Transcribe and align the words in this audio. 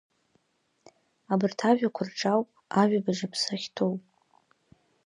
Абарҭ 1.33 1.59
ажәақәа 1.69 2.03
рҿы 2.07 2.27
ауп 2.33 2.49
ажәабжь 2.81 3.21
аԥсы 3.25 3.49
ахьҭоу. 3.55 3.93